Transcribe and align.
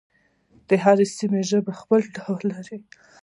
د 0.67 0.69
هرې 0.83 1.05
سیمې 1.17 1.41
ژبه 1.49 1.71
خپل 1.81 2.01
ډول 2.15 2.39
لري. 2.53 2.79